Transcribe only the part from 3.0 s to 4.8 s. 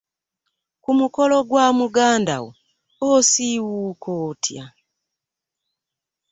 osiiwuuka otya?